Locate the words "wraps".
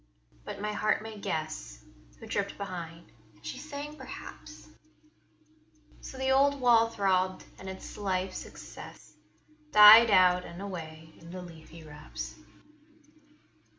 11.83-12.33